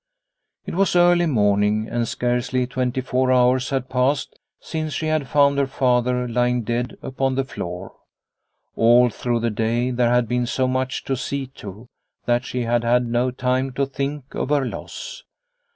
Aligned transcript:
It 0.65 0.73
was 0.73 0.95
early 0.95 1.27
morning, 1.27 1.87
and 1.87 2.07
scarcely 2.07 2.65
twenty 2.65 3.01
four 3.01 3.31
hours 3.31 3.69
had 3.69 3.87
passed 3.87 4.39
since 4.59 4.93
she 4.95 5.05
had 5.05 5.27
found 5.27 5.59
her 5.59 5.67
father 5.67 6.27
lying 6.27 6.63
dead 6.63 6.97
upon 7.03 7.35
the 7.35 7.43
floor. 7.45 7.93
All 8.75 9.11
through 9.11 9.41
the 9.41 9.51
day 9.51 9.91
there 9.91 10.09
had 10.11 10.27
been 10.27 10.47
so 10.47 10.67
much 10.67 11.03
to 11.03 11.15
see 11.15 11.45
to, 11.61 11.87
that 12.25 12.43
she 12.45 12.61
had 12.63 12.83
had 12.83 13.05
no 13.05 13.29
time 13.29 13.73
to 13.73 13.85
think 13.85 14.33
of 14.33 14.49
her 14.49 14.65
loss. 14.65 15.21